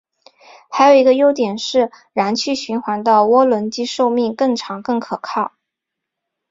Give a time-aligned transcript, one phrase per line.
[0.71, 5.51] 还有一个优点是燃气循环的涡轮机寿命更长更可靠。